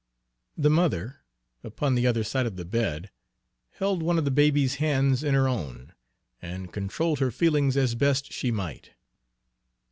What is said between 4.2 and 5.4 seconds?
the baby's hands in